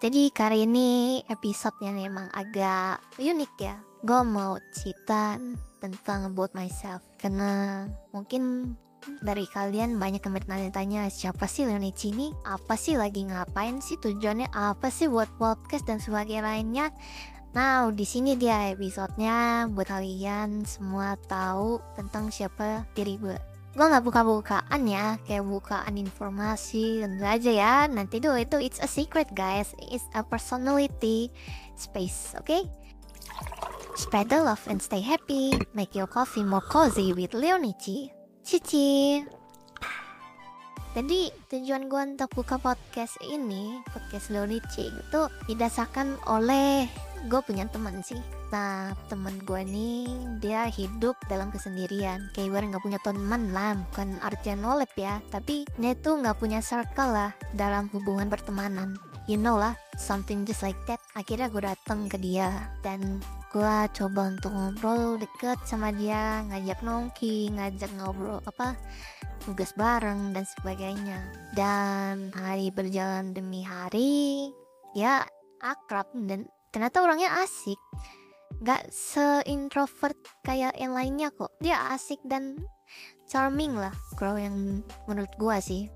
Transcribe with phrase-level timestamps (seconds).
[0.00, 3.76] Jadi kali ini episode yang emang agak unik ya.
[4.00, 5.36] Gue mau cerita
[5.76, 8.72] tentang about myself karena mungkin
[9.20, 12.32] dari kalian banyak yang bertanya-tanya siapa sih Leonici ini?
[12.48, 14.48] Apa sih lagi ngapain sih tujuannya?
[14.56, 16.86] Apa sih buat podcast dan sebagainya lainnya?
[17.52, 23.36] Nah, di sini dia episodenya buat kalian semua tahu tentang siapa diri gue
[23.70, 27.74] gue nggak buka-bukaan ya kayak bukaan informasi tentu aja ya.
[27.86, 29.74] Nanti tuh itu it's a secret guys.
[29.90, 31.30] It's a personality
[31.78, 32.50] space oke?
[32.50, 32.62] Okay?
[34.00, 35.52] spread the love and stay happy.
[35.76, 38.08] Make your coffee more cozy with Leonici
[38.40, 39.20] Cici.
[40.90, 46.90] Jadi tujuan gue untuk buka podcast ini podcast Leonici itu didasarkan oleh
[47.28, 48.20] gue punya teman sih.
[48.48, 50.08] Nah teman gue nih
[50.40, 52.32] dia hidup dalam kesendirian.
[52.32, 55.20] Kayak gue nggak punya teman lah bukan artian nolep ya.
[55.28, 58.96] Tapi dia tuh nggak punya circle lah dalam hubungan pertemanan.
[59.28, 60.98] You know lah something just like that.
[61.12, 62.72] Akhirnya gue datang ke dia.
[62.80, 63.20] Dan
[63.52, 68.78] gue coba untuk ngobrol deket sama dia ngajak nongki ngajak ngobrol apa
[69.44, 71.18] tugas bareng dan sebagainya.
[71.52, 74.48] Dan hari berjalan demi hari
[74.94, 75.22] ya
[75.60, 77.78] akrab dan ternyata orangnya asik?
[78.60, 81.54] Gak se-introvert kayak yang lainnya kok.
[81.62, 82.58] Dia asik dan
[83.30, 85.86] charming lah kalau yang menurut gua sih.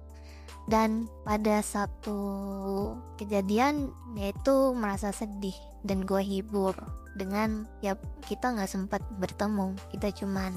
[0.64, 2.17] Dan pada satu
[3.20, 6.72] kejadian yaitu merasa sedih dan gua hibur
[7.20, 9.77] dengan ya kita nggak sempat bertemu.
[9.92, 10.52] Kita cuman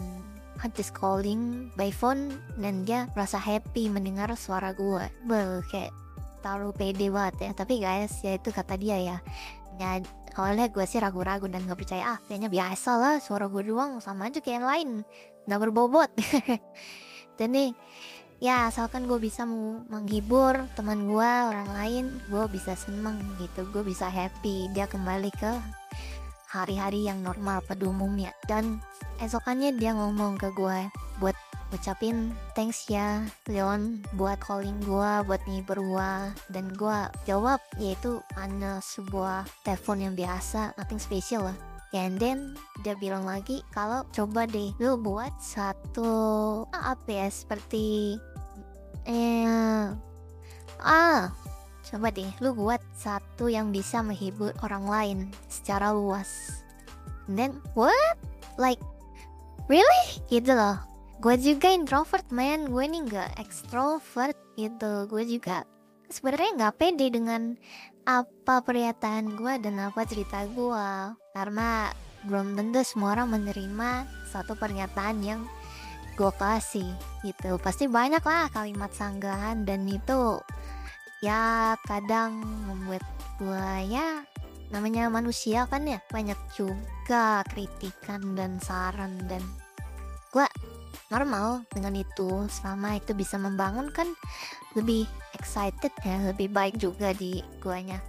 [0.58, 5.94] habis calling by phone dan dia merasa happy mendengar suara gue Bel, kayak
[6.42, 7.52] taruh pede banget ya.
[7.54, 9.18] Tapi guys ya itu kata dia ya
[9.78, 10.02] ya
[10.38, 14.30] awalnya gue sih ragu-ragu dan gak percaya ah kayaknya biasa lah suara gue doang sama
[14.30, 14.90] aja kayak yang lain
[15.48, 16.12] nggak berbobot.
[17.40, 17.72] Dan nih
[18.38, 19.48] ya asalkan gue bisa
[19.90, 25.58] menghibur teman gue orang lain gue bisa seneng gitu gue bisa happy dia kembali ke
[26.52, 28.36] hari-hari yang normal pada umumnya.
[28.46, 28.84] Dan
[29.24, 30.80] esokannya dia ngomong ke gue
[31.24, 31.38] buat
[31.76, 33.20] ucapin thanks ya
[33.52, 36.14] Leon buat calling gue buat ngibur gue
[36.52, 41.58] dan gue jawab yaitu hanya sebuah telepon yang biasa nothing special lah.
[41.96, 48.20] And then dia bilang lagi kalau coba deh lu buat satu apa ya seperti
[49.08, 49.88] eh
[50.84, 51.32] ah
[51.88, 55.18] coba deh lu buat satu yang bisa menghibur orang lain
[55.52, 56.64] secara luas.
[57.28, 58.20] And then what?
[58.60, 58.80] Like
[59.68, 60.04] really?
[60.32, 60.87] Gitu loh
[61.18, 65.10] gue juga introvert man gue nih nggak extrovert gitu.
[65.10, 65.66] Gue juga
[66.14, 67.58] sebenarnya nggak pede dengan
[68.08, 70.90] apa pernyataan gue dan apa cerita gue
[71.36, 71.92] karena
[72.24, 75.42] belum tentu semua orang menerima satu pernyataan yang
[76.14, 76.88] gue kasih
[77.26, 77.58] gitu.
[77.62, 80.38] Pasti banyak lah kalimat sanggahan dan itu
[81.26, 83.02] ya kadang membuat
[83.42, 84.22] gue ya
[84.70, 89.42] namanya manusia kan ya banyak juga kritikan dan saran dan
[90.36, 90.46] gue
[91.10, 91.64] normal.
[91.72, 94.08] Dengan itu selama itu bisa membangun kan
[94.76, 98.00] lebih excited ya lebih baik juga di guanya.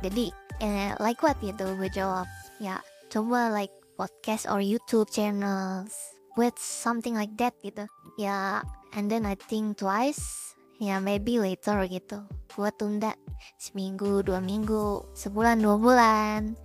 [0.00, 0.32] Jadi
[0.64, 2.26] eh, like what gitu gue jawab.
[2.58, 2.80] Ya
[3.12, 5.92] coba like podcast or YouTube channels
[6.34, 7.84] with something like that gitu.
[8.16, 8.64] Ya
[8.96, 10.54] and then I think twice.
[10.80, 12.24] Ya maybe later gitu.
[12.56, 13.12] Gue tunda
[13.60, 16.56] seminggu dua minggu sebulan dua bulan.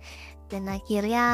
[0.48, 1.26] Dan akhirnya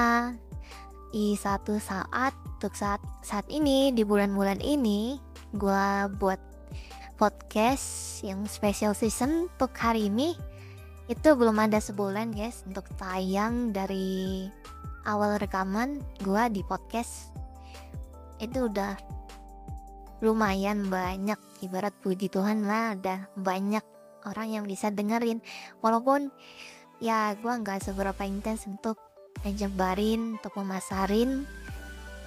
[1.12, 5.20] di satu saat untuk saat saat ini di bulan-bulan ini
[5.52, 5.86] gue
[6.16, 6.40] buat
[7.20, 10.34] podcast yang special season untuk hari ini.
[11.12, 14.48] Itu belum ada sebulan guys untuk tayang dari
[15.04, 17.28] awal rekaman gue di podcast.
[18.40, 18.96] Itu udah
[20.24, 23.84] lumayan banyak ibarat puji Tuhan lah ada banyak
[24.24, 25.44] orang yang bisa dengerin.
[25.84, 26.32] Walaupun
[27.04, 29.11] ya gue nggak seberapa intens untuk
[29.50, 31.42] nyebarin untuk memasarin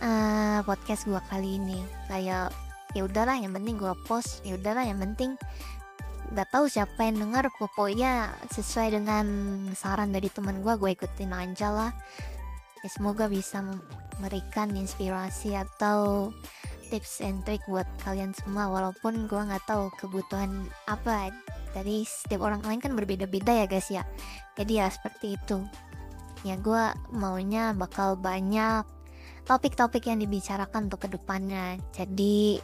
[0.03, 1.79] uh, podcast gue kali ini.
[2.11, 2.51] Kayak
[2.95, 5.35] ya udahlah yang penting gue post ya udahlah yang penting
[6.31, 9.27] nggak tahu siapa yang dengar pokoknya sesuai dengan
[9.77, 11.91] saran dari teman gue gue ikutin aja lah.
[12.81, 16.29] Ya semoga bisa memberikan inspirasi atau
[16.89, 21.29] tips and trick buat kalian semua walaupun gue nggak tahu kebutuhan apa.
[21.75, 24.07] Dari setiap orang lain kan berbeda-beda ya guys ya.
[24.55, 25.59] Jadi ya seperti itu
[26.45, 26.83] ya gue
[27.17, 28.85] maunya bakal banyak
[29.49, 31.81] topik-topik yang dibicarakan untuk ke depannya.
[31.89, 32.61] Jadi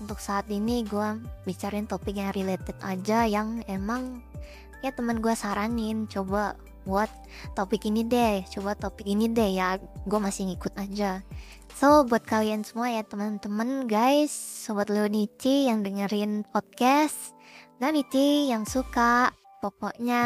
[0.00, 4.24] untuk saat ini gue bicarain topik yang related aja yang emang
[4.80, 6.08] ya teman gue saranin.
[6.08, 6.56] Coba
[6.88, 7.12] buat
[7.52, 11.20] topik ini deh coba topik ini deh ya gue masih ngikut aja.
[11.76, 17.36] So buat kalian semua ya teman-teman guys sobat Leonici yang dengerin podcast
[17.80, 20.24] dan yang suka pokoknya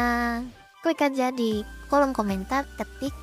[0.85, 3.13] klik aja di kolom komentar ketik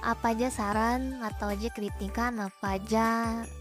[0.00, 3.06] apa aja saran atau aja kritikan apa aja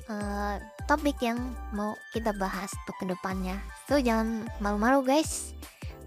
[0.07, 0.55] uh,
[0.87, 1.35] topik yang
[1.75, 3.59] mau kita bahas untuk ke depannya.
[3.91, 5.51] So jangan malu-malu guys.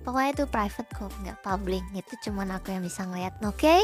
[0.08, 1.84] Pokoknya itu private kok nggak public.
[1.92, 3.60] Itu cuma aku yang bisa ngeliat oke?
[3.60, 3.82] Okay?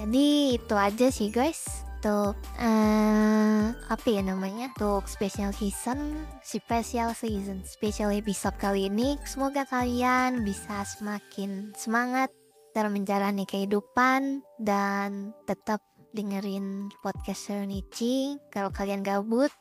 [0.00, 4.74] jadi itu aja sih guys untuk uh, apa ya namanya?
[4.74, 12.34] Untuk special season special season special episode kali ini semoga kalian bisa semakin semangat
[12.74, 15.78] dalam menjalani kehidupan dan tetap
[16.10, 19.54] dengerin podcast Serenichi kalau kalian gabut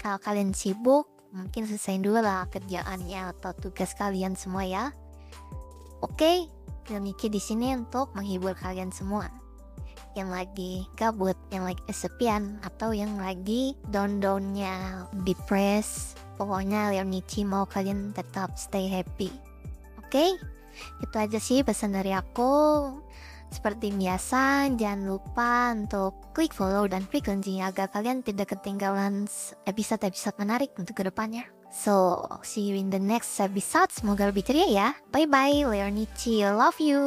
[0.00, 1.04] kalau kalian sibuk
[1.36, 4.88] mungkin selesai dulu lah kerjaannya atau tugas kalian semua ya.
[6.00, 6.36] Oke okay,
[6.88, 9.37] Serenichi di sini untuk menghibur kalian semua
[10.18, 16.18] yang lagi gabut, yang lagi kesepian, atau yang lagi down-downnya, depressed.
[16.34, 19.30] Pokoknya Leonici mau kalian tetap stay happy.
[20.02, 20.10] Oke?
[20.10, 20.30] Okay?
[21.02, 22.54] Itu aja sih pesan dari aku.
[23.48, 29.24] Seperti biasa, jangan lupa untuk klik follow dan klik loncengnya agar kalian tidak ketinggalan
[29.64, 31.48] episode-episode menarik untuk ke depannya.
[31.72, 33.92] So, see you in the next episode.
[33.92, 34.88] Semoga lebih ceria ya.
[35.12, 36.44] Bye-bye, Leonici.
[36.44, 37.00] Love you.